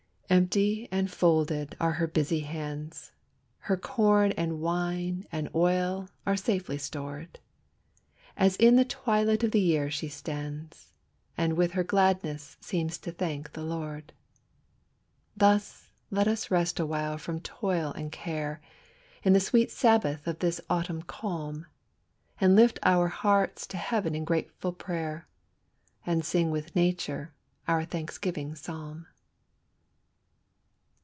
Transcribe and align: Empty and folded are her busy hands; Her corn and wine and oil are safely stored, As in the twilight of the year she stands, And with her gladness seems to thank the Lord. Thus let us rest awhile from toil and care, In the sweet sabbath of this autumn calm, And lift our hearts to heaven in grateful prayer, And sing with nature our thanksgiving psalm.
Empty 0.31 0.87
and 0.93 1.11
folded 1.11 1.75
are 1.77 1.91
her 1.91 2.07
busy 2.07 2.39
hands; 2.39 3.11
Her 3.57 3.75
corn 3.75 4.31
and 4.37 4.61
wine 4.61 5.25
and 5.29 5.49
oil 5.53 6.07
are 6.25 6.37
safely 6.37 6.77
stored, 6.77 7.39
As 8.37 8.55
in 8.55 8.77
the 8.77 8.85
twilight 8.85 9.43
of 9.43 9.51
the 9.51 9.59
year 9.59 9.91
she 9.91 10.07
stands, 10.07 10.93
And 11.37 11.57
with 11.57 11.73
her 11.73 11.83
gladness 11.83 12.55
seems 12.61 12.97
to 12.99 13.11
thank 13.11 13.51
the 13.51 13.61
Lord. 13.65 14.13
Thus 15.35 15.91
let 16.09 16.29
us 16.29 16.49
rest 16.49 16.79
awhile 16.79 17.17
from 17.17 17.41
toil 17.41 17.91
and 17.91 18.09
care, 18.09 18.61
In 19.23 19.33
the 19.33 19.41
sweet 19.41 19.69
sabbath 19.69 20.25
of 20.27 20.39
this 20.39 20.61
autumn 20.69 21.01
calm, 21.01 21.65
And 22.39 22.55
lift 22.55 22.79
our 22.83 23.09
hearts 23.09 23.67
to 23.67 23.75
heaven 23.75 24.15
in 24.15 24.23
grateful 24.23 24.71
prayer, 24.71 25.27
And 26.05 26.23
sing 26.23 26.51
with 26.51 26.73
nature 26.73 27.33
our 27.67 27.83
thanksgiving 27.83 28.55
psalm. 28.55 29.07